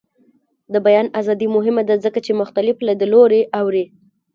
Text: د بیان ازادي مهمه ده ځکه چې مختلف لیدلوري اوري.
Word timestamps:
د 0.73 0.75
بیان 0.85 1.07
ازادي 1.19 1.47
مهمه 1.55 1.83
ده 1.89 1.95
ځکه 2.05 2.19
چې 2.25 2.39
مختلف 2.41 2.75
لیدلوري 2.87 3.41
اوري. 3.59 3.85